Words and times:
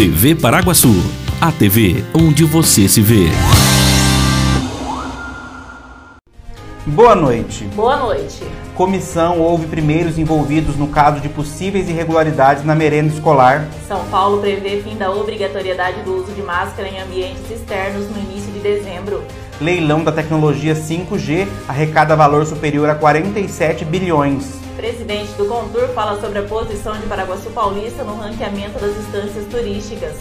TV 0.00 0.34
Paraguaçu, 0.34 0.94
a 1.38 1.52
TV 1.52 2.02
onde 2.14 2.42
você 2.42 2.88
se 2.88 3.02
vê. 3.02 3.26
Boa 6.86 7.14
noite. 7.14 7.64
Boa 7.76 7.98
noite. 7.98 8.42
Comissão 8.74 9.38
houve 9.40 9.66
primeiros 9.66 10.16
envolvidos 10.16 10.74
no 10.76 10.88
caso 10.88 11.20
de 11.20 11.28
possíveis 11.28 11.86
irregularidades 11.90 12.64
na 12.64 12.74
merenda 12.74 13.12
escolar. 13.12 13.68
São 13.86 14.02
Paulo 14.06 14.40
prevê 14.40 14.80
fim 14.80 14.96
da 14.96 15.12
obrigatoriedade 15.12 16.00
do 16.00 16.22
uso 16.22 16.32
de 16.32 16.40
máscara 16.40 16.88
em 16.88 16.98
ambientes 16.98 17.50
externos 17.50 18.08
no 18.08 18.18
início 18.22 18.50
de 18.54 18.60
dezembro. 18.60 19.22
Leilão 19.60 20.02
da 20.02 20.10
tecnologia 20.10 20.74
5G 20.74 21.46
arrecada 21.68 22.16
valor 22.16 22.46
superior 22.46 22.88
a 22.88 22.94
47 22.94 23.84
bilhões. 23.84 24.60
Presidente 24.80 25.32
do 25.32 25.44
Contur 25.44 25.88
fala 25.88 26.18
sobre 26.22 26.38
a 26.38 26.42
posição 26.42 26.98
de 26.98 27.06
Paraguaçu 27.06 27.50
Paulista 27.50 28.02
no 28.02 28.16
ranqueamento 28.16 28.78
das 28.78 28.96
instâncias 28.96 29.44
turísticas. 29.44 30.16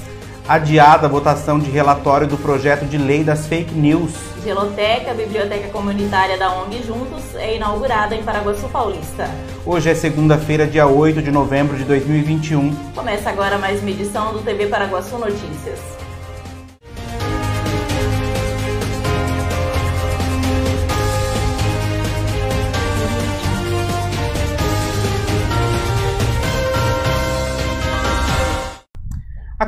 Adiada 0.45 1.07
a 1.07 1.09
votação 1.09 1.57
de 1.57 1.71
relatório 1.71 2.27
do 2.27 2.35
projeto 2.35 2.83
de 2.83 2.97
lei 2.97 3.23
das 3.23 3.47
fake 3.47 3.73
news. 3.73 4.11
Geloteca, 4.43 5.13
biblioteca 5.13 5.69
comunitária 5.69 6.37
da 6.37 6.51
ONG 6.51 6.83
Juntos, 6.83 7.35
é 7.35 7.55
inaugurada 7.55 8.13
em 8.13 8.21
Paraguaçu 8.21 8.67
Paulista. 8.67 9.29
Hoje 9.65 9.91
é 9.91 9.95
segunda-feira, 9.95 10.67
dia 10.67 10.85
8 10.85 11.21
de 11.21 11.31
novembro 11.31 11.77
de 11.77 11.85
2021. 11.85 12.75
Começa 12.93 13.29
agora 13.29 13.57
mais 13.57 13.79
uma 13.79 13.91
edição 13.91 14.33
do 14.33 14.39
TV 14.39 14.67
Paraguaçu 14.67 15.17
Notícias. 15.17 15.79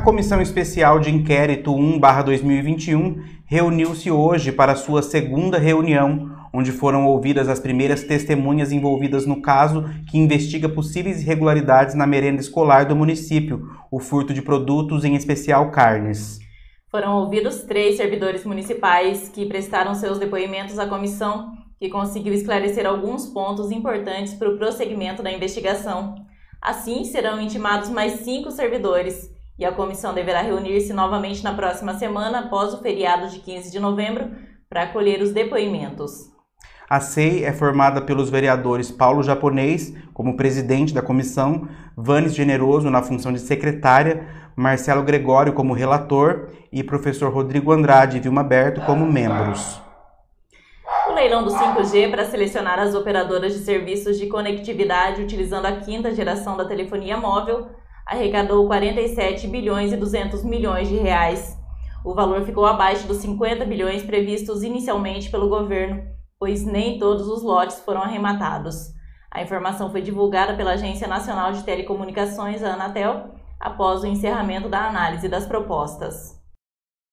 Comissão 0.02 0.42
Especial 0.42 0.98
de 0.98 1.14
Inquérito 1.14 1.72
1/2021 1.72 3.22
reuniu-se 3.46 4.10
hoje 4.10 4.50
para 4.50 4.74
sua 4.74 5.00
segunda 5.00 5.58
reunião, 5.58 6.28
onde 6.52 6.72
foram 6.72 7.06
ouvidas 7.06 7.48
as 7.48 7.60
primeiras 7.60 8.02
testemunhas 8.02 8.72
envolvidas 8.72 9.26
no 9.26 9.40
caso 9.40 9.84
que 10.10 10.18
investiga 10.18 10.68
possíveis 10.68 11.22
irregularidades 11.22 11.94
na 11.94 12.04
merenda 12.04 12.40
escolar 12.40 12.84
do 12.84 12.96
município, 12.96 13.68
o 13.92 14.00
furto 14.00 14.34
de 14.34 14.42
produtos, 14.42 15.04
em 15.04 15.14
especial 15.14 15.70
carnes. 15.70 16.40
Foram 16.90 17.18
ouvidos 17.18 17.62
três 17.62 17.96
servidores 17.96 18.44
municipais 18.44 19.28
que 19.28 19.46
prestaram 19.46 19.94
seus 19.94 20.18
depoimentos 20.18 20.80
à 20.80 20.86
comissão, 20.86 21.52
que 21.78 21.88
conseguiu 21.88 22.34
esclarecer 22.34 22.86
alguns 22.86 23.26
pontos 23.26 23.70
importantes 23.70 24.34
para 24.34 24.50
o 24.50 24.58
prosseguimento 24.58 25.22
da 25.22 25.30
investigação. 25.30 26.16
Assim, 26.60 27.04
serão 27.04 27.40
intimados 27.40 27.88
mais 27.88 28.14
cinco 28.20 28.50
servidores 28.50 29.30
e 29.62 29.64
a 29.64 29.70
comissão 29.70 30.12
deverá 30.12 30.42
reunir-se 30.42 30.92
novamente 30.92 31.44
na 31.44 31.54
próxima 31.54 31.94
semana, 31.94 32.40
após 32.40 32.74
o 32.74 32.82
feriado 32.82 33.28
de 33.28 33.38
15 33.38 33.70
de 33.70 33.78
novembro, 33.78 34.32
para 34.68 34.82
acolher 34.82 35.22
os 35.22 35.30
depoimentos. 35.30 36.32
A 36.90 36.98
SEI 36.98 37.44
é 37.44 37.52
formada 37.52 38.02
pelos 38.02 38.28
vereadores 38.28 38.90
Paulo 38.90 39.22
Japonês, 39.22 39.94
como 40.12 40.36
presidente 40.36 40.92
da 40.92 41.00
comissão, 41.00 41.68
Vanes 41.96 42.34
Generoso 42.34 42.90
na 42.90 43.02
função 43.02 43.32
de 43.32 43.38
secretária, 43.38 44.26
Marcelo 44.56 45.04
Gregório 45.04 45.52
como 45.52 45.74
relator 45.74 46.48
e 46.72 46.82
professor 46.82 47.32
Rodrigo 47.32 47.70
Andrade 47.70 48.16
e 48.16 48.20
Vilma 48.20 48.42
Berto 48.42 48.80
como 48.80 49.06
membros. 49.06 49.80
O 51.08 51.12
leilão 51.12 51.44
do 51.44 51.50
5G 51.50 52.10
para 52.10 52.24
selecionar 52.24 52.80
as 52.80 52.96
operadoras 52.96 53.52
de 53.52 53.60
serviços 53.60 54.18
de 54.18 54.26
conectividade 54.26 55.22
utilizando 55.22 55.66
a 55.66 55.76
quinta 55.76 56.12
geração 56.12 56.56
da 56.56 56.64
telefonia 56.64 57.16
móvel 57.16 57.68
arrecadou 58.06 58.66
47 58.66 59.46
bilhões 59.48 59.92
e 59.92 59.96
200 59.96 60.44
milhões 60.44 60.88
de 60.88 60.96
reais. 60.96 61.56
O 62.04 62.14
valor 62.14 62.44
ficou 62.44 62.66
abaixo 62.66 63.06
dos 63.06 63.18
50 63.18 63.64
bilhões 63.64 64.02
previstos 64.02 64.62
inicialmente 64.62 65.30
pelo 65.30 65.48
governo, 65.48 66.02
pois 66.38 66.64
nem 66.64 66.98
todos 66.98 67.28
os 67.28 67.42
lotes 67.42 67.78
foram 67.80 68.02
arrematados. 68.02 68.92
A 69.30 69.40
informação 69.40 69.90
foi 69.90 70.02
divulgada 70.02 70.54
pela 70.54 70.72
Agência 70.72 71.06
Nacional 71.06 71.52
de 71.52 71.62
Telecomunicações, 71.62 72.62
a 72.62 72.74
Anatel, 72.74 73.30
após 73.58 74.02
o 74.02 74.06
encerramento 74.06 74.68
da 74.68 74.88
análise 74.88 75.28
das 75.28 75.46
propostas. 75.46 76.41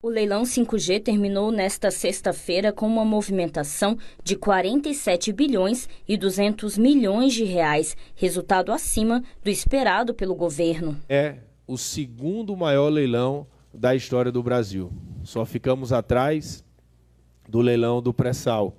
O 0.02 0.08
leilão 0.08 0.44
5G 0.44 1.04
terminou 1.04 1.52
nesta 1.52 1.92
sexta-feira 1.92 2.72
com 2.72 2.88
uma 2.88 3.04
movimentação 3.04 3.98
de 4.24 4.38
47 4.38 5.34
bilhões 5.34 5.90
e 6.08 6.16
200 6.16 6.78
milhões 6.78 7.34
de 7.34 7.44
reais, 7.44 7.98
resultado 8.16 8.72
acima 8.72 9.22
do 9.44 9.50
esperado 9.50 10.14
pelo 10.14 10.34
governo. 10.34 10.98
É 11.10 11.40
o 11.68 11.78
segundo 11.78 12.56
maior 12.56 12.88
leilão 12.88 13.46
da 13.74 13.94
história 13.94 14.32
do 14.32 14.42
Brasil. 14.42 14.90
Só 15.22 15.46
ficamos 15.46 15.92
atrás 15.92 16.64
do 17.46 17.60
leilão 17.60 18.02
do 18.02 18.14
pré-sal. 18.14 18.78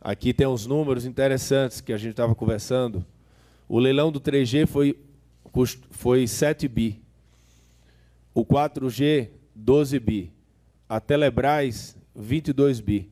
Aqui 0.00 0.32
tem 0.32 0.46
uns 0.46 0.64
números 0.64 1.04
interessantes 1.04 1.82
que 1.82 1.92
a 1.92 1.98
gente 1.98 2.12
estava 2.12 2.34
conversando. 2.34 3.04
O 3.68 3.78
leilão 3.78 4.10
do 4.10 4.18
3G 4.18 4.66
foi, 4.66 4.98
foi 5.90 6.26
7 6.26 6.66
bi. 6.66 7.02
O 8.32 8.42
4G 8.42 9.28
12 9.54 10.00
bi. 10.00 10.32
A 10.88 11.00
Telebrás, 11.00 11.96
22 12.14 12.80
bi. 12.80 13.10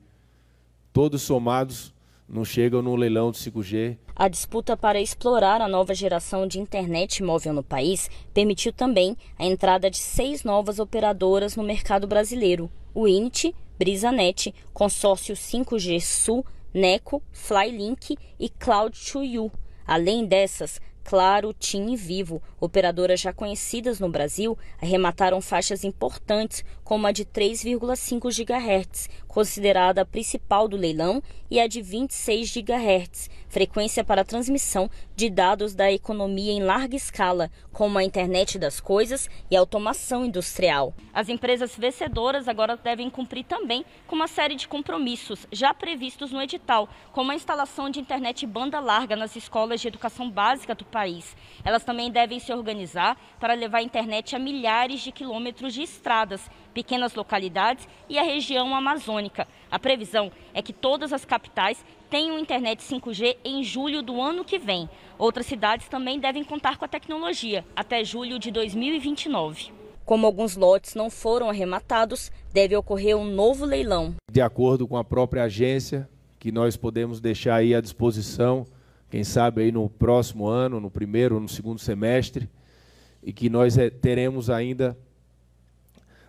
Todos 0.93 1.23
somados 1.23 1.95
não 2.29 2.45
chegam 2.45 2.83
no 2.83 2.97
leilão 2.97 3.31
do 3.31 3.37
5G. 3.37 3.97
A 4.17 4.29
disputa 4.29 4.77
para 4.77 5.01
explorar 5.01 5.61
a 5.61 5.69
nova 5.69 5.95
geração 5.95 6.47
de 6.47 6.59
internet 6.59 7.23
móvel 7.23 7.53
no 7.53 7.63
país 7.63 8.11
permitiu 8.35 8.73
também 8.73 9.17
a 9.39 9.45
entrada 9.45 9.91
de 9.91 9.99
seis 9.99 10.43
novas 10.43 10.79
operadoras 10.79 11.57
no 11.57 11.63
mercado 11.63 12.07
brasileiro: 12.07 12.71
o 12.95 13.07
INT, 13.07 13.55
BrisaNet, 13.79 14.55
Consórcio 14.73 15.35
5G 15.35 16.01
Sul, 16.01 16.45
Neco, 16.75 17.23
Flylink 17.33 18.17
e 18.39 18.49
Cloud2U. 18.49 19.51
Além 19.87 20.25
dessas, 20.25 20.81
Claro, 21.05 21.53
TIM 21.53 21.93
e 21.93 21.97
Vivo, 21.97 22.41
operadoras 22.61 23.21
já 23.21 23.33
conhecidas 23.33 23.99
no 23.99 24.09
Brasil, 24.09 24.57
arremataram 24.81 25.41
faixas 25.41 25.85
importantes, 25.85 26.65
como 26.85 27.07
a 27.07 27.13
de 27.13 27.25
3,5 27.25 28.31
GHz, 28.31 29.11
considerada 29.33 30.03
a 30.03 30.05
principal 30.05 30.69
do 30.69 30.77
leilão, 30.77 31.23
e 31.53 31.61
a 31.61 31.67
de 31.67 31.83
26 31.83 32.51
GHz, 32.51 33.29
frequência 33.47 34.03
para 34.03 34.25
transmissão 34.25 34.89
de 35.15 35.29
dados 35.29 35.75
da 35.75 35.93
economia 35.93 36.51
em 36.51 36.63
larga 36.63 36.97
escala, 36.97 37.51
como 37.71 37.99
a 37.99 38.05
internet 38.05 38.59
das 38.59 38.81
coisas 38.81 39.29
e 39.51 39.57
automação 39.57 40.25
industrial. 40.25 40.95
As 41.13 41.29
empresas 41.29 41.77
vencedoras 41.77 42.49
agora 42.49 42.75
devem 42.75 43.11
cumprir 43.11 43.45
também 43.45 43.85
com 44.07 44.17
uma 44.17 44.29
série 44.29 44.55
de 44.55 44.67
compromissos 44.67 45.47
já 45.53 45.75
previstos 45.75 46.33
no 46.33 46.41
edital, 46.41 46.89
como 47.13 47.31
a 47.31 47.35
instalação 47.35 47.91
de 47.91 48.01
internet 48.01 48.47
banda 48.47 48.81
larga 48.81 49.15
nas 49.15 49.37
escolas 49.37 49.79
de 49.79 49.89
educação 49.89 50.31
básica 50.31 50.75
do 50.75 50.87
país. 50.87 51.37
Elas 51.63 51.85
também 51.85 52.11
devem 52.11 52.39
se 52.39 52.51
organizar 52.51 53.19
para 53.39 53.53
levar 53.53 53.79
a 53.79 53.83
internet 53.83 54.35
a 54.35 54.39
milhares 54.39 55.03
de 55.03 55.13
quilômetros 55.13 55.75
de 55.75 55.83
estradas, 55.83 56.51
pequenas 56.73 57.15
localidades 57.15 57.87
e 58.09 58.19
a 58.19 58.23
região 58.23 58.75
amazônica. 58.75 59.47
A 59.71 59.79
previsão 59.79 60.31
é 60.53 60.61
que 60.61 60.73
todas 60.73 61.13
as 61.13 61.25
capitais 61.25 61.85
tenham 62.11 62.39
internet 62.39 62.83
5G 62.83 63.37
em 63.45 63.63
julho 63.63 64.03
do 64.03 64.21
ano 64.21 64.45
que 64.45 64.59
vem. 64.59 64.89
Outras 65.19 65.47
cidades 65.47 65.89
também 65.89 66.19
devem 66.19 66.45
contar 66.45 66.77
com 66.77 66.85
a 66.85 66.89
tecnologia 66.89 67.65
até 67.75 68.05
julho 68.05 68.39
de 68.39 68.51
2029. 68.51 69.73
Como 70.05 70.27
alguns 70.27 70.57
lotes 70.57 70.95
não 70.95 71.09
foram 71.09 71.49
arrematados, 71.49 72.33
deve 72.53 72.77
ocorrer 72.77 73.17
um 73.17 73.25
novo 73.25 73.65
leilão. 73.65 74.15
De 74.31 74.41
acordo 74.41 74.87
com 74.89 74.97
a 74.97 75.05
própria 75.05 75.45
agência, 75.45 76.09
que 76.39 76.51
nós 76.51 76.77
podemos 76.77 77.21
deixar 77.21 77.57
aí 77.57 77.75
à 77.75 77.81
disposição 77.81 78.67
quem 79.13 79.25
sabe 79.25 79.61
aí 79.61 79.71
no 79.71 79.91
próximo 79.91 80.47
ano, 80.47 80.81
no 80.81 80.91
primeiro 80.91 81.35
ou 81.35 81.41
no 81.43 81.47
segundo 81.47 81.79
semestre, 81.79 82.49
e 83.23 83.31
que 83.31 83.51
nós 83.51 83.77
eh, 83.77 83.91
teremos 83.91 84.49
ainda 84.49 84.97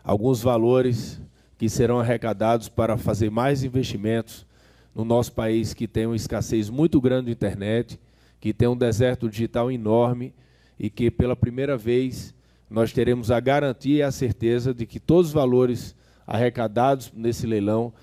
alguns 0.03 0.41
valores 0.41 1.21
que 1.57 1.69
serão 1.69 2.00
arrecadados 2.00 2.67
para 2.67 2.97
fazer 2.97 3.31
mais 3.31 3.63
investimentos 3.63 4.45
no 4.94 5.05
nosso 5.05 5.31
país 5.31 5.73
que 5.73 5.88
tem 5.88 6.05
uma 6.05 6.15
escassez 6.15 6.69
muito 6.69 7.00
grande 7.00 7.27
de 7.27 7.31
internet, 7.31 8.00
que 8.39 8.53
tem 8.53 8.67
um 8.67 8.75
deserto 8.75 9.29
digital 9.29 9.71
enorme 9.71 10.33
e 10.77 10.89
que 10.89 11.09
pela 11.09 11.35
primeira 11.35 11.77
vez 11.77 12.33
nós 12.69 12.91
teremos 12.91 13.31
a 13.31 13.39
garantia 13.39 13.97
e 13.97 14.01
a 14.03 14.11
certeza 14.11 14.73
de 14.73 14.85
que 14.85 15.00
todos 15.00 15.27
os 15.27 15.33
valores 15.33 15.95
arrecadados 16.27 17.11
nesse 17.15 17.47
leilão 17.47 17.94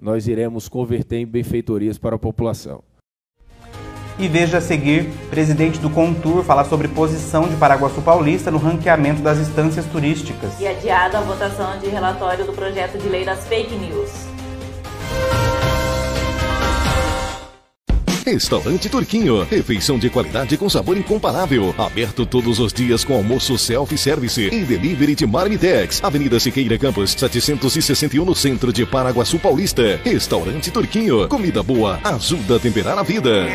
nós 0.00 0.28
iremos 0.28 0.68
converter 0.68 1.18
em 1.18 1.26
benfeitorias 1.26 1.98
para 1.98 2.16
a 2.16 2.18
população. 2.18 2.82
E 4.20 4.28
veja 4.28 4.58
a 4.58 4.60
seguir, 4.60 5.10
presidente 5.30 5.78
do 5.78 5.88
Contur 5.88 6.44
fala 6.44 6.62
sobre 6.64 6.86
posição 6.88 7.48
de 7.48 7.56
Paraguaçu 7.56 8.02
Paulista 8.02 8.50
no 8.50 8.58
ranqueamento 8.58 9.22
das 9.22 9.38
instâncias 9.38 9.86
turísticas. 9.86 10.60
E 10.60 10.66
adiada 10.66 11.16
a 11.16 11.20
votação 11.22 11.78
de 11.78 11.88
relatório 11.88 12.44
do 12.44 12.52
projeto 12.52 12.98
de 12.98 13.08
lei 13.08 13.24
das 13.24 13.48
fake 13.48 13.74
news. 13.76 14.10
Restaurante 18.26 18.90
Turquinho. 18.90 19.42
Refeição 19.44 19.98
de 19.98 20.10
qualidade 20.10 20.54
com 20.58 20.68
sabor 20.68 20.98
incomparável. 20.98 21.74
Aberto 21.78 22.26
todos 22.26 22.60
os 22.60 22.74
dias 22.74 23.02
com 23.02 23.14
almoço 23.14 23.56
self-service 23.56 24.50
e 24.52 24.64
delivery 24.64 25.14
de 25.14 25.26
Marmitex. 25.26 26.04
Avenida 26.04 26.38
Siqueira 26.38 26.78
Campos, 26.78 27.12
761 27.12 28.22
no 28.22 28.34
centro 28.34 28.70
de 28.70 28.84
Paraguaçu 28.84 29.38
Paulista. 29.38 29.98
Restaurante 30.04 30.70
Turquinho. 30.70 31.26
Comida 31.26 31.62
boa 31.62 31.98
ajuda 32.04 32.56
a 32.56 32.60
temperar 32.60 32.98
a 32.98 33.02
vida. 33.02 33.46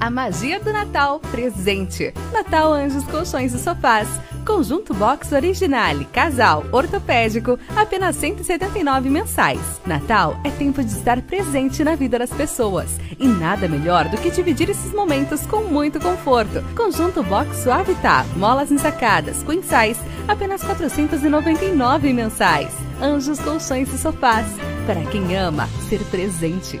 A 0.00 0.08
magia 0.08 0.58
do 0.58 0.72
Natal 0.72 1.20
presente. 1.20 2.14
Natal 2.32 2.72
Anjos 2.72 3.04
Colchões 3.04 3.52
e 3.52 3.58
Sofás. 3.58 4.08
Conjunto 4.46 4.94
Box 4.94 5.30
Originale, 5.30 6.06
casal, 6.06 6.64
ortopédico, 6.72 7.58
apenas 7.76 8.16
179 8.16 9.10
mensais. 9.10 9.60
Natal 9.84 10.40
é 10.42 10.50
tempo 10.50 10.82
de 10.82 10.90
estar 10.90 11.20
presente 11.20 11.84
na 11.84 11.94
vida 11.96 12.18
das 12.18 12.30
pessoas. 12.30 12.98
E 13.18 13.28
nada 13.28 13.68
melhor 13.68 14.08
do 14.08 14.16
que 14.16 14.30
dividir 14.30 14.70
esses 14.70 14.94
momentos 14.94 15.42
com 15.42 15.64
muito 15.64 16.00
conforto. 16.00 16.64
Conjunto 16.74 17.22
Box 17.22 17.58
Suavitar, 17.58 18.24
molas 18.38 18.72
ensacadas, 18.72 19.42
queen 19.42 19.62
size, 19.62 20.00
apenas 20.26 20.62
499 20.62 22.10
mensais. 22.14 22.72
Anjos 23.02 23.38
Colchões 23.38 23.92
e 23.92 23.98
Sofás. 23.98 24.46
Para 24.86 25.02
quem 25.10 25.36
ama 25.36 25.68
ser 25.90 26.02
presente. 26.04 26.80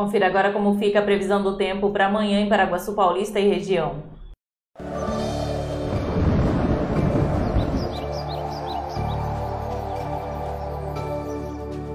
Confira 0.00 0.28
agora 0.28 0.50
como 0.50 0.78
fica 0.78 0.98
a 0.98 1.02
previsão 1.02 1.42
do 1.42 1.58
tempo 1.58 1.90
para 1.90 2.06
amanhã 2.06 2.40
em 2.40 2.48
Paraguaçu 2.48 2.94
Paulista 2.94 3.38
e 3.38 3.46
região. 3.46 3.96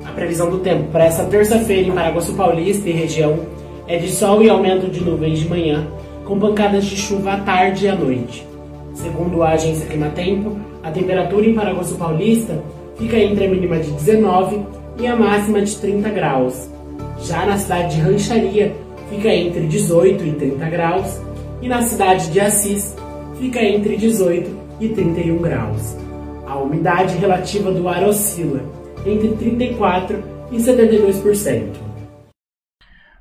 A 0.06 0.12
previsão 0.14 0.52
do 0.52 0.60
tempo 0.60 0.92
para 0.92 1.06
essa 1.06 1.26
terça-feira 1.26 1.90
em 1.90 1.96
Paraguaçu 1.96 2.36
Paulista 2.36 2.88
e 2.88 2.92
região 2.92 3.40
é 3.88 3.98
de 3.98 4.12
sol 4.12 4.44
e 4.44 4.52
aumento 4.52 4.88
de 4.88 5.04
nuvens 5.04 5.40
de 5.40 5.50
manhã, 5.50 5.88
com 6.26 6.40
pancadas 6.40 6.86
de 6.86 6.98
chuva 6.98 7.34
à 7.34 7.40
tarde 7.40 7.86
e 7.86 7.90
à 7.90 7.96
noite. 7.96 8.46
Segundo 8.94 9.42
a 9.42 9.54
agência 9.54 9.88
Climatempo, 9.88 10.60
a 10.84 10.92
temperatura 10.92 11.44
em 11.44 11.56
Paraguaçu 11.56 11.96
Paulista 11.96 12.64
fica 13.00 13.18
entre 13.18 13.46
a 13.46 13.50
mínima 13.50 13.80
de 13.80 13.90
19 13.90 14.64
e 15.00 15.08
a 15.08 15.16
máxima 15.16 15.60
de 15.60 15.76
30 15.76 16.08
graus. 16.12 16.75
Já 17.20 17.46
na 17.46 17.58
cidade 17.58 17.96
de 17.96 18.02
Rancharia, 18.02 18.76
fica 19.10 19.30
entre 19.30 19.68
18 19.68 20.24
e 20.24 20.34
30 20.34 20.70
graus, 20.70 21.22
e 21.62 21.68
na 21.68 21.82
cidade 21.82 22.30
de 22.32 22.40
Assis, 22.40 22.96
fica 23.40 23.64
entre 23.64 23.98
18 23.98 24.50
e 24.80 24.90
31 24.90 25.38
graus. 25.38 25.98
A 26.46 26.58
umidade 26.58 27.16
relativa 27.18 27.72
do 27.72 27.88
ar 27.88 28.04
oscila 28.04 28.62
entre 29.06 29.30
34 29.30 30.24
e 30.52 30.58
72%. 30.58 31.86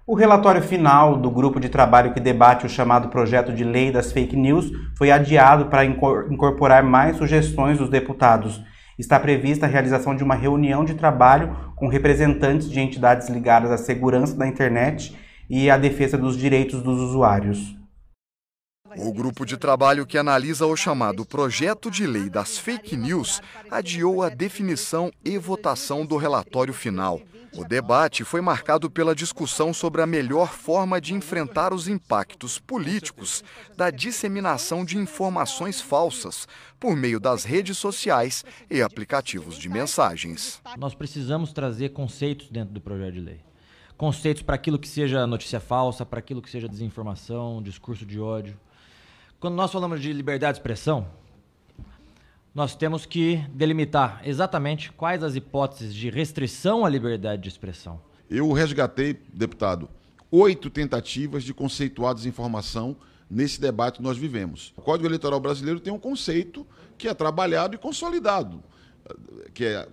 O 0.07 0.15
relatório 0.15 0.61
final 0.61 1.17
do 1.17 1.31
grupo 1.31 1.59
de 1.59 1.71
trabalho 1.71 2.13
que 2.13 2.21
debate 2.21 2.67
o 2.67 2.69
chamado 2.69 3.09
projeto 3.09 3.53
de 3.53 3.65
lei 3.65 3.91
das 3.91 4.13
fake 4.13 4.37
news 4.37 4.71
foi 4.99 5.11
adiado 5.11 5.67
para 5.67 5.85
incorporar 5.85 6.83
mais 6.83 7.17
sugestões 7.17 7.79
dos 7.79 7.89
deputados 7.89 8.61
está 8.99 9.19
prevista 9.19 9.67
a 9.67 9.69
realização 9.69 10.15
de 10.15 10.25
uma 10.25 10.35
reunião 10.35 10.85
de 10.85 10.95
trabalho 10.95 11.57
com 11.77 11.89
representantes 11.89 12.71
de 12.71 12.81
entidades 12.81 13.29
ligadas 13.29 13.71
à 13.71 13.77
segurança 13.77 14.37
da 14.37 14.47
internet 14.47 15.17
e 15.49 15.71
à 15.71 15.77
defesa 15.77 16.17
dos 16.17 16.37
direitos 16.37 16.83
dos 16.83 17.01
usuários. 17.01 17.84
O 18.97 19.13
grupo 19.13 19.45
de 19.45 19.57
trabalho 19.57 20.07
que 20.07 20.17
analisa 20.17 20.67
o 20.67 20.77
chamado 20.77 21.25
Projeto 21.25 21.91
de 21.91 22.07
Lei 22.07 22.31
das 22.31 22.59
Fake 22.59 22.97
News 22.97 23.41
adiou 23.71 24.23
a 24.23 24.29
definição 24.29 25.11
e 25.25 25.37
votação 25.37 26.07
do 26.07 26.17
relatório 26.17 26.73
final. 26.73 27.21
O 27.57 27.65
debate 27.65 28.25
foi 28.25 28.41
marcado 28.41 28.91
pela 28.91 29.15
discussão 29.15 29.73
sobre 29.73 30.03
a 30.03 30.07
melhor 30.07 30.53
forma 30.53 31.01
de 31.01 31.15
enfrentar 31.15 31.73
os 31.73 31.87
impactos 31.87 32.59
políticos 32.59 33.45
da 33.77 33.91
disseminação 33.91 34.85
de 34.85 34.97
informações 34.97 35.81
falsas 35.81 36.49
por 36.81 36.97
meio 36.97 37.21
das 37.21 37.45
redes 37.45 37.79
sociais 37.79 38.45
e 38.71 38.83
aplicativos 38.83 39.57
de 39.57 39.69
mensagens. 39.69 40.61
Nós 40.77 40.95
precisamos 40.95 41.53
trazer 41.53 41.91
conceitos 41.91 42.49
dentro 42.49 42.75
do 42.75 42.81
projeto 42.81 43.15
de 43.15 43.21
lei. 43.21 43.41
Conceitos 43.97 44.43
para 44.43 44.57
aquilo 44.57 44.79
que 44.79 44.89
seja 44.89 45.27
notícia 45.27 45.61
falsa, 45.61 46.05
para 46.05 46.19
aquilo 46.19 46.43
que 46.43 46.51
seja 46.51 46.69
desinformação, 46.69 47.63
discurso 47.63 48.05
de 48.05 48.19
ódio. 48.19 48.59
Quando 49.45 49.57
nós 49.57 49.71
falamos 49.71 50.01
de 50.01 50.11
liberdade 50.11 50.55
de 50.55 50.61
expressão, 50.61 51.07
nós 52.55 52.75
temos 52.75 53.05
que 53.05 53.45
delimitar 53.53 54.23
exatamente 54.25 54.91
quais 54.91 55.23
as 55.23 55.37
hipóteses 55.37 55.95
de 55.95 56.09
restrição 56.09 56.83
à 56.83 56.89
liberdade 56.89 57.43
de 57.43 57.51
expressão. 57.51 58.01
Eu 58.31 58.51
resgatei, 58.53 59.21
deputado, 59.35 59.87
oito 60.31 60.71
tentativas 60.71 61.45
de 61.45 61.53
conceituar 61.53 62.15
desinformação 62.15 62.97
nesse 63.29 63.61
debate 63.61 63.99
que 63.99 64.03
nós 64.03 64.17
vivemos. 64.17 64.73
O 64.79 64.81
Código 64.81 65.07
Eleitoral 65.07 65.41
Brasileiro 65.41 65.79
tem 65.79 65.93
um 65.93 65.99
conceito 65.99 66.67
que 66.97 67.07
é 67.07 67.13
trabalhado 67.13 67.75
e 67.75 67.79
consolidado, 67.79 68.65
que 69.53 69.67
é 69.67 69.87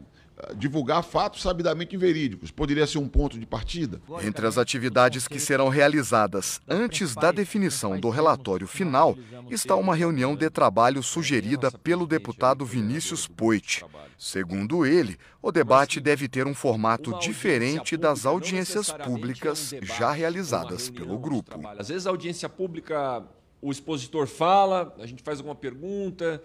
divulgar 0.56 1.04
fatos 1.04 1.42
sabidamente 1.42 1.96
inverídicos. 1.96 2.52
Poderia 2.52 2.88
ser 2.88 2.98
um 2.98 3.08
ponto 3.08 3.40
de 3.40 3.46
partida? 3.46 4.02
Entre 4.24 4.46
as 4.46 4.58
atividades 4.58 5.28
que 5.28 5.40
serão 5.40 5.70
realizadas 5.70 6.60
antes 6.68 7.16
da 7.16 7.32
definição 7.32 8.00
do 8.00 8.10
relatório 8.10 8.68
final 8.68 9.18
está 9.50 9.76
uma 9.76 9.96
reunião 9.96 10.36
de 10.36 10.50
trabalho 10.50 11.04
sugerida 11.04 11.72
pelo 11.72 12.06
deputado 12.06 12.66
Vinícius 12.66 13.28
Poit. 13.28 13.84
Segundo 14.18 14.86
ele, 14.86 15.18
o 15.42 15.52
debate 15.52 16.00
deve 16.00 16.28
ter 16.28 16.46
um 16.46 16.54
formato 16.54 17.18
diferente 17.20 17.98
das 17.98 18.26
audiências 18.26 18.92
públicas 18.92 19.74
já 19.82 20.12
realizadas 20.12 20.90
pelo 20.90 21.18
grupo. 21.18 21.60
Às 21.78 21.90
vezes 21.90 22.06
a 22.06 22.12
audiência 22.12 22.48
pública, 22.48 23.24
o 23.62 23.72
expositor 23.72 24.28
fala, 24.28 24.96
a 25.00 25.06
gente 25.08 25.24
faz 25.24 25.40
alguma 25.40 25.56
pergunta, 25.56 26.42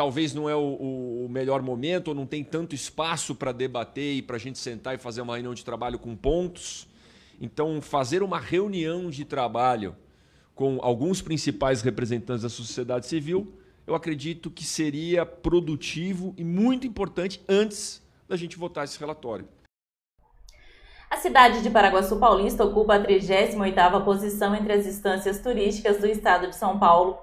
talvez 0.00 0.32
não 0.32 0.48
é 0.48 0.56
o, 0.56 1.26
o, 1.26 1.28
melhor 1.28 1.60
momento, 1.60 2.08
ou 2.08 2.14
não 2.14 2.24
tem 2.24 2.42
tanto 2.42 2.74
espaço 2.74 3.34
para 3.34 3.52
debater 3.52 4.14
e 4.14 4.22
para 4.22 4.36
a 4.36 4.38
gente 4.38 4.58
sentar 4.58 4.94
e 4.94 4.98
fazer 4.98 5.20
uma 5.20 5.34
reunião 5.34 5.52
de 5.52 5.62
trabalho 5.62 5.98
com 5.98 6.16
pontos. 6.16 6.88
Então, 7.38 7.82
fazer 7.82 8.22
uma 8.22 8.38
reunião 8.38 9.10
de 9.10 9.26
trabalho 9.26 9.94
com 10.54 10.78
alguns 10.80 11.20
principais 11.20 11.82
representantes 11.82 12.44
da 12.44 12.48
sociedade 12.48 13.08
civil, 13.08 13.52
eu 13.86 13.94
acredito 13.94 14.50
que 14.50 14.64
seria 14.64 15.26
produtivo 15.26 16.32
e 16.34 16.44
muito 16.44 16.86
importante 16.86 17.44
antes 17.46 18.02
da 18.26 18.36
gente 18.36 18.56
votar 18.56 18.84
esse 18.84 18.98
relatório. 18.98 19.46
A 21.10 21.18
cidade 21.18 21.60
de 21.62 21.68
Paraguaçu 21.68 22.16
Paulista 22.18 22.64
ocupa 22.64 22.94
a 22.94 23.04
38ª 23.04 24.02
posição 24.02 24.54
entre 24.54 24.72
as 24.72 24.86
instâncias 24.86 25.42
turísticas 25.42 25.98
do 25.98 26.06
estado 26.06 26.48
de 26.48 26.56
São 26.56 26.78
Paulo 26.78 27.18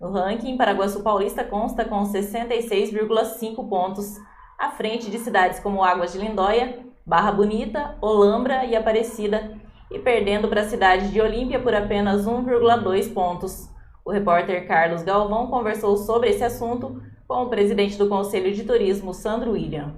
no 0.00 0.12
ranking, 0.12 0.56
Paraguaçu 0.56 1.02
Paulista 1.02 1.42
consta 1.42 1.84
com 1.84 2.04
66,5 2.04 3.68
pontos, 3.68 4.16
à 4.58 4.70
frente 4.70 5.10
de 5.10 5.18
cidades 5.18 5.58
como 5.60 5.82
Águas 5.82 6.12
de 6.12 6.18
Lindóia, 6.18 6.78
Barra 7.04 7.32
Bonita, 7.32 7.96
Olambra 8.00 8.64
e 8.64 8.76
Aparecida, 8.76 9.56
e 9.90 9.98
perdendo 9.98 10.48
para 10.48 10.60
a 10.60 10.68
cidade 10.68 11.10
de 11.10 11.20
Olímpia 11.20 11.58
por 11.58 11.74
apenas 11.74 12.26
1,2 12.26 13.12
pontos. 13.12 13.68
O 14.04 14.12
repórter 14.12 14.66
Carlos 14.68 15.02
Galvão 15.02 15.48
conversou 15.48 15.96
sobre 15.96 16.30
esse 16.30 16.44
assunto 16.44 17.02
com 17.26 17.42
o 17.42 17.48
presidente 17.48 17.98
do 17.98 18.08
Conselho 18.08 18.54
de 18.54 18.64
Turismo, 18.64 19.12
Sandro 19.12 19.52
William. 19.52 19.94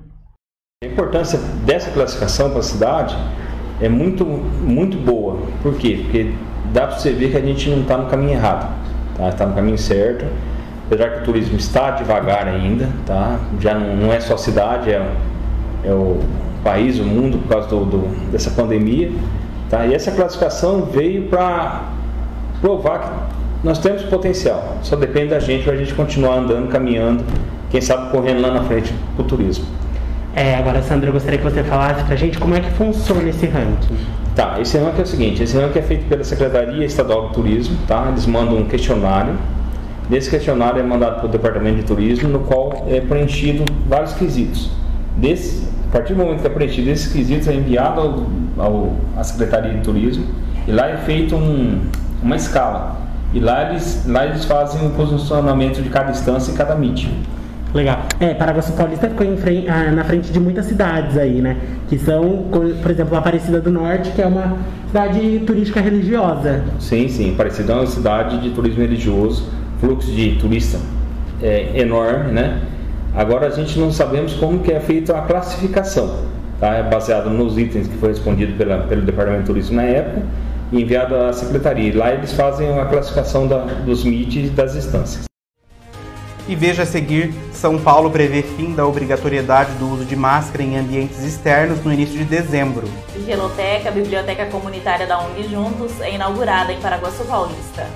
A 0.83 0.87
importância 0.87 1.38
dessa 1.66 1.90
classificação 1.90 2.50
para 2.50 2.61
a 2.61 2.62
cidade 2.62 3.16
é 3.80 3.88
muito, 3.88 4.25
muito 4.25 4.97
boa. 4.97 5.37
Por 5.62 5.76
quê? 5.76 6.00
Porque 6.02 6.33
dá 6.73 6.87
para 6.87 6.99
você 6.99 7.12
ver 7.12 7.30
que 7.30 7.37
a 7.37 7.40
gente 7.40 7.69
não 7.69 7.83
está 7.83 7.99
no 7.99 8.09
caminho 8.09 8.33
errado, 8.33 8.79
está 9.28 9.44
tá 9.44 9.46
no 9.46 9.54
caminho 9.54 9.78
certo. 9.78 10.24
Apesar 10.86 11.10
que 11.10 11.20
o 11.20 11.24
turismo 11.24 11.56
está 11.56 11.92
devagar 11.92 12.48
ainda, 12.48 12.88
tá? 13.06 13.38
já 13.60 13.74
não, 13.74 13.96
não 13.96 14.12
é 14.12 14.18
só 14.18 14.34
a 14.34 14.38
cidade, 14.38 14.90
é, 14.90 15.06
é 15.84 15.92
o 15.92 16.18
país, 16.64 16.98
o 16.98 17.04
mundo, 17.04 17.38
por 17.38 17.48
causa 17.48 17.68
do, 17.68 17.84
do, 17.84 18.30
dessa 18.32 18.50
pandemia. 18.50 19.12
Tá? 19.68 19.86
E 19.86 19.94
essa 19.94 20.10
classificação 20.10 20.82
veio 20.86 21.28
para 21.28 21.82
provar 22.60 22.98
que 22.98 23.66
nós 23.66 23.78
temos 23.78 24.02
potencial, 24.02 24.78
só 24.82 24.96
depende 24.96 25.28
da 25.28 25.38
gente 25.38 25.64
para 25.64 25.74
a 25.74 25.76
gente 25.76 25.94
continuar 25.94 26.38
andando, 26.38 26.68
caminhando, 26.68 27.24
quem 27.70 27.80
sabe 27.80 28.10
correndo 28.10 28.40
lá 28.40 28.50
na 28.50 28.64
frente 28.64 28.92
para 29.14 29.24
o 29.24 29.28
turismo. 29.28 29.64
É, 30.34 30.54
agora, 30.54 30.82
Sandra, 30.82 31.08
eu 31.08 31.12
gostaria 31.12 31.38
que 31.38 31.44
você 31.44 31.64
falasse 31.64 32.04
para 32.04 32.14
a 32.14 32.16
gente 32.16 32.38
como 32.38 32.54
é 32.54 32.60
que 32.60 32.70
funciona 32.70 33.28
esse 33.28 33.46
ranking. 33.46 33.96
Tá, 34.34 34.60
esse 34.60 34.78
ranking 34.78 35.00
é 35.00 35.02
o 35.02 35.06
seguinte, 35.06 35.42
esse 35.42 35.56
ranking 35.56 35.78
é 35.78 35.82
feito 35.82 36.08
pela 36.08 36.22
Secretaria 36.22 36.84
Estadual 36.84 37.28
de 37.28 37.34
Turismo, 37.34 37.76
tá? 37.88 38.06
Eles 38.08 38.26
mandam 38.26 38.58
um 38.58 38.64
questionário, 38.64 39.34
nesse 40.08 40.30
questionário 40.30 40.78
é 40.78 40.82
mandado 40.84 41.16
para 41.16 41.26
o 41.26 41.28
Departamento 41.28 41.78
de 41.78 41.82
Turismo, 41.82 42.28
no 42.28 42.40
qual 42.40 42.87
é 42.88 43.00
preenchido 43.00 43.64
vários 43.88 44.12
quesitos. 44.12 44.70
Desse, 45.16 45.66
a 45.88 45.92
partir 45.92 46.14
do 46.14 46.20
momento 46.22 46.40
que 46.40 46.46
é 46.46 46.50
preenchido 46.50 46.90
esses 46.90 47.12
quesitos, 47.12 47.49
é 47.49 47.54
enviado 47.54 48.00
ao, 48.56 48.64
ao, 48.64 48.92
à 49.16 49.25
Secretaria 49.25 49.75
de 49.75 49.80
Turismo, 49.80 50.25
e 50.66 50.70
lá 50.70 50.88
é 50.88 50.96
feito 50.99 51.34
um, 51.34 51.80
uma 52.22 52.37
escala. 52.37 53.00
E 53.34 53.40
lá 53.40 53.68
eles, 53.68 54.04
lá 54.06 54.26
eles 54.26 54.44
fazem 54.44 54.87
o 54.87 54.90
posicionamento 54.90 55.82
de 55.82 55.88
cada 55.88 56.12
instância 56.12 56.52
e 56.52 56.54
cada 56.54 56.75
MIT. 56.75 57.10
Legal. 57.72 58.00
É, 58.18 58.34
Paraguaçu 58.34 58.72
Paulista 58.72 59.08
ficou 59.08 59.36
frente, 59.36 59.68
ah, 59.68 59.92
na 59.92 60.02
frente 60.04 60.32
de 60.32 60.40
muitas 60.40 60.66
cidades 60.66 61.16
aí, 61.16 61.40
né? 61.40 61.56
Que 61.88 61.98
são, 61.98 62.46
por 62.50 62.90
exemplo, 62.90 63.16
Aparecida 63.16 63.60
do 63.60 63.70
Norte, 63.70 64.10
que 64.10 64.20
é 64.20 64.26
uma 64.26 64.56
cidade 64.88 65.40
turística 65.46 65.80
religiosa. 65.80 66.64
Sim, 66.80 67.08
sim. 67.08 67.32
Aparecida 67.34 67.72
é 67.72 67.76
uma 67.76 67.86
cidade 67.86 68.40
de 68.40 68.50
turismo 68.50 68.80
religioso, 68.80 69.48
fluxo 69.80 70.10
de 70.10 70.36
turista 70.36 70.78
é 71.42 71.80
enorme, 71.80 72.32
né? 72.32 72.60
Agora 73.14 73.46
a 73.46 73.50
gente 73.50 73.78
não 73.78 73.90
sabemos 73.90 74.34
como 74.34 74.60
que 74.60 74.72
é 74.72 74.80
feita 74.80 75.16
a 75.16 75.22
classificação, 75.22 76.24
tá? 76.58 76.74
É 76.74 76.82
baseado 76.82 77.30
nos 77.30 77.58
itens 77.58 77.88
que 77.88 77.96
foi 77.96 78.10
respondido 78.10 78.56
pela, 78.56 78.78
pelo 78.78 79.02
Departamento 79.02 79.42
de 79.42 79.46
Turismo 79.46 79.76
na 79.76 79.84
época 79.84 80.22
e 80.72 80.82
enviado 80.82 81.16
à 81.16 81.32
Secretaria. 81.32 81.96
Lá 81.96 82.12
eles 82.12 82.32
fazem 82.32 82.78
a 82.78 82.84
classificação 82.84 83.48
da, 83.48 83.58
dos 83.84 84.04
MIT 84.04 84.46
e 84.46 84.50
das 84.50 84.76
instâncias. 84.76 85.29
E 86.50 86.57
veja 86.57 86.83
a 86.83 86.87
seguir, 86.87 87.33
São 87.52 87.78
Paulo 87.78 88.11
prevê 88.11 88.42
fim 88.42 88.75
da 88.75 88.85
obrigatoriedade 88.85 89.71
do 89.75 89.88
uso 89.88 90.04
de 90.04 90.16
máscara 90.16 90.64
em 90.64 90.76
ambientes 90.76 91.23
externos 91.23 91.85
no 91.85 91.92
início 91.92 92.19
de 92.19 92.25
dezembro. 92.25 92.88
Geloteca, 93.25 93.92
biblioteca 93.92 94.47
comunitária 94.47 95.07
da 95.07 95.21
ONG 95.21 95.45
Juntos, 95.45 96.00
é 96.00 96.12
inaugurada 96.12 96.73
em 96.73 96.80
Paraguaçu 96.80 97.25
Paulista. 97.25 97.87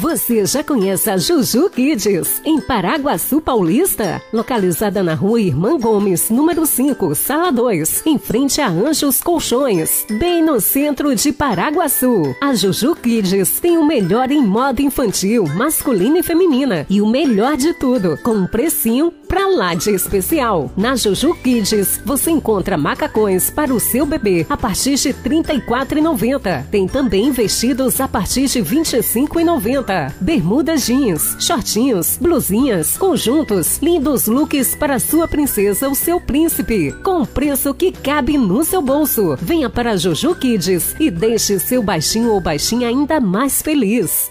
Você 0.00 0.46
já 0.46 0.62
conhece 0.62 1.10
a 1.10 1.16
Juju 1.16 1.68
Kids, 1.70 2.40
em 2.44 2.60
Paraguaçu 2.60 3.40
Paulista? 3.40 4.22
Localizada 4.32 5.02
na 5.02 5.14
rua 5.14 5.40
Irmã 5.40 5.76
Gomes, 5.76 6.30
número 6.30 6.64
5, 6.66 7.16
sala 7.16 7.50
2, 7.50 8.06
em 8.06 8.16
frente 8.16 8.60
a 8.60 8.68
Anjos 8.68 9.20
Colchões, 9.20 10.06
bem 10.08 10.40
no 10.40 10.60
centro 10.60 11.12
de 11.16 11.32
Paraguaçu. 11.32 12.32
A 12.40 12.54
Juju 12.54 12.94
Kids 12.94 13.58
tem 13.58 13.76
o 13.76 13.84
melhor 13.84 14.30
em 14.30 14.40
moda 14.40 14.80
infantil, 14.80 15.44
masculina 15.56 16.20
e 16.20 16.22
feminina. 16.22 16.86
E 16.88 17.02
o 17.02 17.06
melhor 17.08 17.56
de 17.56 17.74
tudo, 17.74 18.16
com 18.22 18.34
um 18.34 18.46
precinho 18.46 19.10
pra 19.10 19.48
lá 19.48 19.74
de 19.74 19.90
especial. 19.90 20.70
Na 20.76 20.94
Juju 20.94 21.34
Kids, 21.42 22.00
você 22.04 22.30
encontra 22.30 22.78
macacões 22.78 23.50
para 23.50 23.74
o 23.74 23.80
seu 23.80 24.06
bebê 24.06 24.46
a 24.48 24.56
partir 24.56 24.94
de 24.94 25.08
R$ 25.08 25.42
34,90. 25.42 26.66
Tem 26.70 26.86
também 26.86 27.32
vestidos 27.32 28.00
a 28.00 28.06
partir 28.06 28.46
de 28.46 28.60
R$ 28.60 28.76
25,90 28.76 29.87
bermudas 30.20 30.86
jeans, 30.86 31.36
shortinhos, 31.40 32.18
blusinhas, 32.20 32.96
conjuntos, 32.96 33.78
lindos 33.78 34.26
looks 34.26 34.74
para 34.74 34.98
sua 34.98 35.26
princesa 35.26 35.88
ou 35.88 35.94
seu 35.94 36.20
príncipe, 36.20 36.92
com 37.02 37.24
preço 37.24 37.72
que 37.74 37.90
cabe 37.92 38.36
no 38.36 38.64
seu 38.64 38.82
bolso. 38.82 39.36
Venha 39.40 39.70
para 39.70 39.96
Juju 39.96 40.34
Kids 40.34 40.94
e 41.00 41.10
deixe 41.10 41.58
seu 41.58 41.82
baixinho 41.82 42.32
ou 42.32 42.40
baixinha 42.40 42.88
ainda 42.88 43.20
mais 43.20 43.62
feliz. 43.62 44.30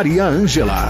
Maria 0.01 0.25
Ângela. 0.25 0.87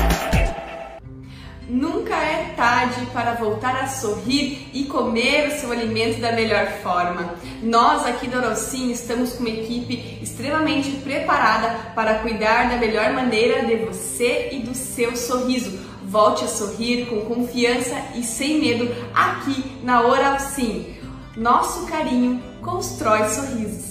Nunca 1.67 2.15
é 2.15 2.53
tarde 2.55 3.05
para 3.07 3.33
voltar 3.33 3.75
a 3.83 3.87
sorrir 3.87 4.69
e 4.73 4.85
comer 4.85 5.49
o 5.49 5.59
seu 5.59 5.69
alimento 5.69 6.21
da 6.21 6.31
melhor 6.31 6.65
forma. 6.81 7.35
Nós 7.61 8.05
aqui 8.05 8.29
do 8.29 8.37
Orocinho 8.37 8.89
estamos 8.93 9.33
com 9.33 9.41
uma 9.41 9.49
equipe 9.49 10.17
extremamente 10.21 10.91
preparada 11.03 11.91
para 11.93 12.19
cuidar 12.19 12.69
da 12.69 12.77
melhor 12.77 13.11
maneira 13.11 13.65
de 13.65 13.83
você 13.83 14.47
e 14.53 14.59
do 14.59 14.73
seu 14.73 15.17
sorriso. 15.17 15.77
Volte 16.05 16.45
a 16.45 16.47
sorrir 16.47 17.07
com 17.07 17.19
confiança 17.25 18.01
e 18.15 18.23
sem 18.23 18.61
medo 18.61 18.95
aqui 19.13 19.77
na 19.83 20.03
Oral 20.03 20.39
Sim. 20.39 20.95
Nosso 21.35 21.85
carinho 21.85 22.41
constrói 22.61 23.27
sorrisos. 23.27 23.90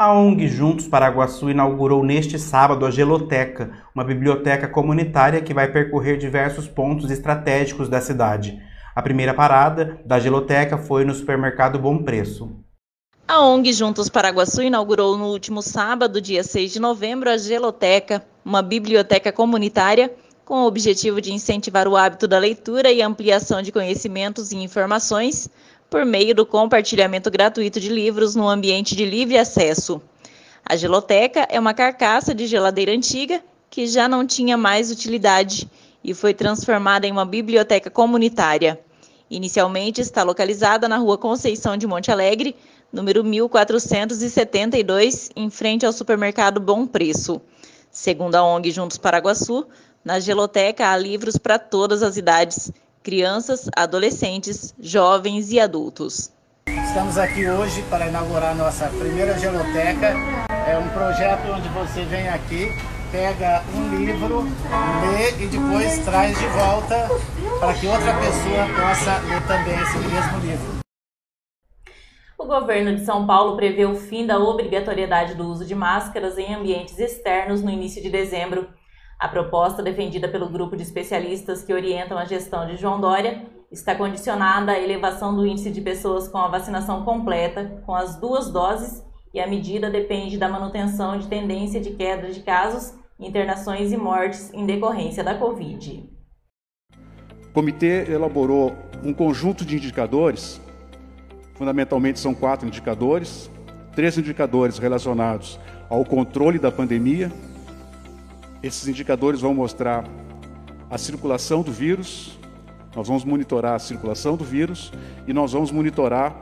A 0.00 0.12
ONG 0.12 0.46
Juntos 0.46 0.86
Paraguaçu 0.86 1.50
inaugurou 1.50 2.04
neste 2.04 2.38
sábado 2.38 2.86
a 2.86 2.90
Geloteca, 2.90 3.72
uma 3.92 4.04
biblioteca 4.04 4.68
comunitária 4.68 5.42
que 5.42 5.52
vai 5.52 5.72
percorrer 5.72 6.16
diversos 6.16 6.68
pontos 6.68 7.10
estratégicos 7.10 7.88
da 7.88 8.00
cidade. 8.00 8.62
A 8.94 9.02
primeira 9.02 9.34
parada 9.34 10.00
da 10.06 10.20
Geloteca 10.20 10.78
foi 10.78 11.04
no 11.04 11.12
supermercado 11.12 11.80
Bom 11.80 12.00
Preço. 12.04 12.48
A 13.26 13.44
ONG 13.44 13.72
Juntos 13.72 14.08
Paraguaçu 14.08 14.62
inaugurou 14.62 15.18
no 15.18 15.26
último 15.32 15.62
sábado, 15.62 16.20
dia 16.20 16.44
6 16.44 16.74
de 16.74 16.78
novembro, 16.78 17.28
a 17.28 17.36
Geloteca, 17.36 18.24
uma 18.44 18.62
biblioteca 18.62 19.32
comunitária 19.32 20.14
com 20.44 20.62
o 20.62 20.66
objetivo 20.66 21.20
de 21.20 21.32
incentivar 21.32 21.88
o 21.88 21.96
hábito 21.96 22.28
da 22.28 22.38
leitura 22.38 22.92
e 22.92 23.02
ampliação 23.02 23.60
de 23.60 23.72
conhecimentos 23.72 24.52
e 24.52 24.56
informações 24.56 25.50
por 25.90 26.04
meio 26.04 26.34
do 26.34 26.44
compartilhamento 26.44 27.30
gratuito 27.30 27.80
de 27.80 27.88
livros 27.88 28.34
no 28.34 28.48
ambiente 28.48 28.94
de 28.94 29.04
livre 29.04 29.38
acesso. 29.38 30.00
A 30.64 30.76
geloteca 30.76 31.46
é 31.50 31.58
uma 31.58 31.72
carcaça 31.72 32.34
de 32.34 32.46
geladeira 32.46 32.92
antiga 32.92 33.42
que 33.70 33.86
já 33.86 34.08
não 34.08 34.26
tinha 34.26 34.56
mais 34.56 34.90
utilidade 34.90 35.68
e 36.02 36.14
foi 36.14 36.34
transformada 36.34 37.06
em 37.06 37.12
uma 37.12 37.24
biblioteca 37.24 37.90
comunitária. 37.90 38.78
Inicialmente 39.30 40.00
está 40.00 40.22
localizada 40.22 40.88
na 40.88 40.96
Rua 40.96 41.18
Conceição 41.18 41.76
de 41.76 41.86
Monte 41.86 42.10
Alegre, 42.10 42.56
número 42.92 43.22
1472, 43.22 45.30
em 45.36 45.50
frente 45.50 45.84
ao 45.84 45.92
supermercado 45.92 46.60
Bom 46.60 46.86
Preço. 46.86 47.40
Segundo 47.90 48.34
a 48.34 48.44
ONG 48.44 48.70
Juntos 48.70 48.96
Paraguaçu, 48.96 49.66
na 50.04 50.20
geloteca 50.20 50.88
há 50.88 50.96
livros 50.96 51.36
para 51.36 51.58
todas 51.58 52.02
as 52.02 52.16
idades, 52.16 52.72
crianças, 53.08 53.70
adolescentes, 53.74 54.74
jovens 54.78 55.50
e 55.50 55.58
adultos. 55.58 56.30
Estamos 56.66 57.16
aqui 57.16 57.48
hoje 57.48 57.82
para 57.88 58.06
inaugurar 58.06 58.54
nossa 58.54 58.86
primeira 58.88 59.32
geloteca. 59.38 60.08
É 60.68 60.76
um 60.76 60.90
projeto 60.90 61.50
onde 61.50 61.66
você 61.70 62.04
vem 62.04 62.28
aqui, 62.28 62.68
pega 63.10 63.64
um 63.74 63.96
livro, 63.96 64.42
lê 64.42 65.42
e 65.42 65.48
depois 65.48 66.04
traz 66.04 66.38
de 66.38 66.46
volta 66.48 67.08
para 67.58 67.72
que 67.72 67.86
outra 67.86 68.12
pessoa 68.18 68.66
possa 68.76 69.18
ler 69.26 69.46
também 69.46 69.80
esse 69.80 69.98
mesmo 70.00 70.40
livro. 70.40 70.78
O 72.36 72.44
governo 72.44 72.94
de 72.94 73.06
São 73.06 73.26
Paulo 73.26 73.56
prevê 73.56 73.86
o 73.86 73.94
fim 73.94 74.26
da 74.26 74.38
obrigatoriedade 74.38 75.34
do 75.34 75.46
uso 75.46 75.64
de 75.64 75.74
máscaras 75.74 76.36
em 76.36 76.54
ambientes 76.54 76.98
externos 76.98 77.62
no 77.62 77.70
início 77.70 78.02
de 78.02 78.10
dezembro. 78.10 78.68
A 79.18 79.26
proposta, 79.26 79.82
defendida 79.82 80.28
pelo 80.28 80.48
grupo 80.48 80.76
de 80.76 80.84
especialistas 80.84 81.64
que 81.64 81.72
orientam 81.72 82.16
a 82.16 82.24
gestão 82.24 82.68
de 82.68 82.76
João 82.76 83.00
Dória, 83.00 83.46
está 83.68 83.92
condicionada 83.92 84.70
à 84.70 84.78
elevação 84.78 85.34
do 85.34 85.44
índice 85.44 85.72
de 85.72 85.80
pessoas 85.80 86.28
com 86.28 86.38
a 86.38 86.46
vacinação 86.46 87.04
completa, 87.04 87.82
com 87.84 87.96
as 87.96 88.14
duas 88.14 88.48
doses, 88.48 89.04
e 89.34 89.40
a 89.40 89.46
medida 89.46 89.90
depende 89.90 90.38
da 90.38 90.48
manutenção 90.48 91.18
de 91.18 91.26
tendência 91.26 91.80
de 91.80 91.90
queda 91.90 92.30
de 92.30 92.40
casos, 92.40 92.94
internações 93.18 93.92
e 93.92 93.96
mortes 93.96 94.54
em 94.54 94.64
decorrência 94.64 95.24
da 95.24 95.34
Covid. 95.34 96.08
O 97.50 97.52
comitê 97.52 98.08
elaborou 98.08 98.72
um 99.02 99.12
conjunto 99.12 99.64
de 99.64 99.74
indicadores, 99.74 100.60
fundamentalmente 101.54 102.20
são 102.20 102.32
quatro 102.32 102.68
indicadores, 102.68 103.50
três 103.96 104.16
indicadores 104.16 104.78
relacionados 104.78 105.58
ao 105.90 106.04
controle 106.04 106.60
da 106.60 106.70
pandemia, 106.70 107.32
esses 108.62 108.88
indicadores 108.88 109.40
vão 109.40 109.54
mostrar 109.54 110.04
a 110.90 110.98
circulação 110.98 111.62
do 111.62 111.70
vírus, 111.70 112.38
nós 112.94 113.06
vamos 113.06 113.24
monitorar 113.24 113.74
a 113.74 113.78
circulação 113.78 114.36
do 114.36 114.44
vírus 114.44 114.92
e 115.26 115.32
nós 115.32 115.52
vamos 115.52 115.70
monitorar 115.70 116.34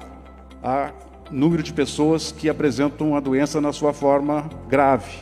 o 1.31 1.35
número 1.35 1.63
de 1.63 1.73
pessoas 1.73 2.33
que 2.33 2.49
apresentam 2.49 3.17
a 3.17 3.21
doença 3.21 3.61
na 3.61 3.73
sua 3.73 3.93
forma 3.93 4.49
grave, 4.69 5.13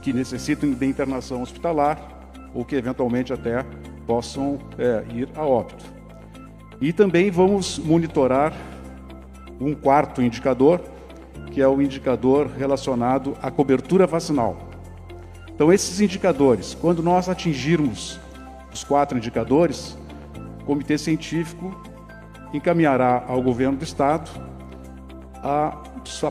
que 0.00 0.12
necessitam 0.12 0.70
de 0.70 0.86
internação 0.86 1.42
hospitalar 1.42 2.00
ou 2.54 2.64
que 2.64 2.76
eventualmente 2.76 3.32
até 3.32 3.64
possam 4.06 4.58
é, 4.78 5.04
ir 5.14 5.28
a 5.34 5.44
óbito. 5.44 5.84
E 6.80 6.92
também 6.92 7.30
vamos 7.30 7.78
monitorar 7.78 8.54
um 9.60 9.74
quarto 9.74 10.22
indicador, 10.22 10.80
que 11.52 11.60
é 11.60 11.68
o 11.68 11.82
indicador 11.82 12.46
relacionado 12.46 13.36
à 13.42 13.50
cobertura 13.50 14.06
vacinal. 14.06 14.69
Então, 15.60 15.70
esses 15.70 16.00
indicadores, 16.00 16.74
quando 16.80 17.02
nós 17.02 17.28
atingirmos 17.28 18.18
os 18.72 18.82
quatro 18.82 19.18
indicadores, 19.18 19.94
o 20.62 20.64
Comitê 20.64 20.96
Científico 20.96 21.78
encaminhará 22.54 23.22
ao 23.28 23.42
governo 23.42 23.76
do 23.76 23.84
Estado 23.84 24.30
a, 25.42 25.76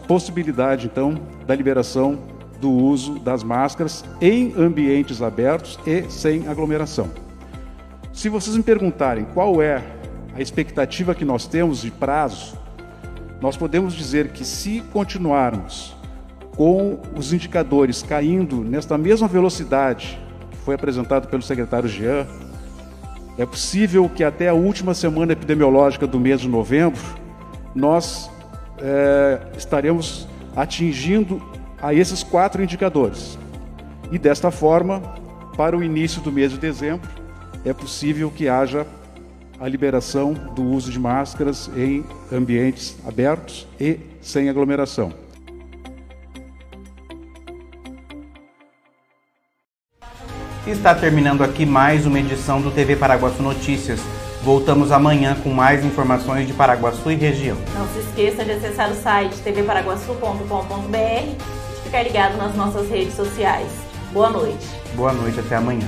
possibilidade, 0.08 0.88
então, 0.88 1.14
da 1.46 1.54
liberação 1.54 2.18
do 2.60 2.72
uso 2.72 3.20
das 3.20 3.44
máscaras 3.44 4.04
em 4.20 4.52
ambientes 4.58 5.22
abertos 5.22 5.78
e 5.86 6.10
sem 6.10 6.48
aglomeração. 6.48 7.12
Se 8.12 8.30
vocês 8.30 8.58
me 8.58 8.64
perguntarem 8.64 9.26
qual 9.26 9.62
é 9.62 9.84
a 10.34 10.42
expectativa 10.42 11.14
que 11.14 11.24
nós 11.24 11.46
temos 11.46 11.82
de 11.82 11.92
prazo, 11.92 12.58
nós 13.40 13.56
podemos 13.56 13.94
dizer 13.94 14.30
que 14.30 14.44
se 14.44 14.82
continuarmos 14.92 15.99
com 16.60 17.00
os 17.16 17.32
indicadores 17.32 18.04
caindo 18.04 18.58
nesta 18.66 18.98
mesma 18.98 19.30
velocidade 19.30 20.20
que 20.52 20.58
foi 20.58 20.76
apresentado 20.76 21.30
pelo 21.30 21.42
secretário 21.42 21.88
Jean, 21.88 22.28
é 23.38 23.46
possível 23.46 24.12
que 24.14 24.26
até 24.26 24.50
a 24.50 24.54
última 24.54 24.94
semana 24.94 25.32
epidemiológica 25.32 26.06
do 26.06 26.20
mês 26.20 26.42
de 26.42 26.50
novembro 26.50 27.00
nós 27.74 28.30
é, 28.78 29.40
estaremos 29.58 30.28
atingindo 30.54 31.42
a 31.82 31.94
esses 31.94 32.24
quatro 32.24 32.62
indicadores. 32.62 33.40
E 34.12 34.20
desta 34.20 34.52
forma, 34.52 35.00
para 35.56 35.78
o 35.78 35.82
início 35.82 36.22
do 36.22 36.30
mês 36.30 36.52
de 36.52 36.58
dezembro, 36.58 37.10
é 37.64 37.72
possível 37.72 38.30
que 38.30 38.50
haja 38.50 38.86
a 39.62 39.66
liberação 39.66 40.34
do 40.34 40.64
uso 40.64 40.92
de 40.92 41.00
máscaras 41.00 41.72
em 41.74 42.04
ambientes 42.30 42.98
abertos 43.08 43.66
e 43.80 43.98
sem 44.20 44.50
aglomeração. 44.50 45.29
Está 50.68 50.94
terminando 50.94 51.42
aqui 51.42 51.66
mais 51.66 52.06
uma 52.06 52.20
edição 52.20 52.62
do 52.62 52.70
TV 52.70 52.96
Paraguaçu 52.96 53.42
Notícias. 53.42 54.00
Voltamos 54.44 54.92
amanhã 54.92 55.36
com 55.42 55.50
mais 55.50 55.84
informações 55.86 56.46
de 56.48 56.54
Paraguaçu 56.54 57.10
e 57.12 57.16
região. 57.16 57.58
Não 57.74 57.88
se 57.88 58.00
esqueça 58.00 58.44
de 58.44 58.52
acessar 58.52 58.92
o 58.92 58.96
site 58.96 59.36
tvparaguaçu.com.br 59.38 60.96
e 60.96 61.84
ficar 61.84 62.04
ligado 62.04 62.38
nas 62.38 62.56
nossas 62.56 62.90
redes 62.90 63.16
sociais. 63.16 63.72
Boa 64.12 64.30
noite. 64.30 64.68
Boa 64.96 65.14
noite, 65.14 65.40
até 65.40 65.56
amanhã. 65.56 65.88